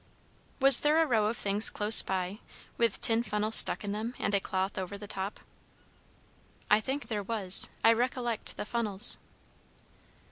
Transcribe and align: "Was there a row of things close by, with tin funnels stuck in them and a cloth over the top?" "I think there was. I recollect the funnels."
"Was 0.59 0.79
there 0.79 0.99
a 0.99 1.05
row 1.05 1.27
of 1.27 1.37
things 1.37 1.69
close 1.69 2.01
by, 2.01 2.39
with 2.75 2.99
tin 3.01 3.21
funnels 3.21 3.53
stuck 3.55 3.83
in 3.83 3.91
them 3.91 4.15
and 4.17 4.33
a 4.33 4.39
cloth 4.39 4.79
over 4.79 4.97
the 4.97 5.05
top?" 5.05 5.39
"I 6.71 6.81
think 6.81 7.05
there 7.05 7.21
was. 7.21 7.69
I 7.83 7.93
recollect 7.93 8.57
the 8.57 8.65
funnels." 8.65 9.19